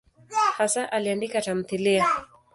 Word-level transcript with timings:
Hasa 0.59 0.81
aliandika 0.91 1.39
tamthiliya. 1.45 2.05